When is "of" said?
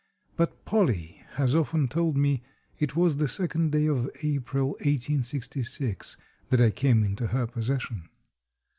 3.85-4.09